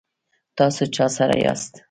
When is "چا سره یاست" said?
0.95-1.73